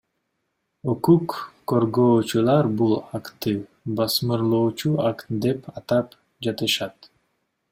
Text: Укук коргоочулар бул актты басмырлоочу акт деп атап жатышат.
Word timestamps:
Укук 0.93 1.33
коргоочулар 1.71 2.69
бул 2.79 2.95
актты 3.19 3.53
басмырлоочу 3.99 4.95
акт 5.11 5.31
деп 5.45 5.69
атап 5.83 6.17
жатышат. 6.49 7.13